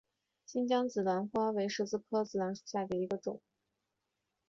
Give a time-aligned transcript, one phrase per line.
[0.47, 3.39] 新疆紫罗兰为十字花科紫罗兰属下的一个种。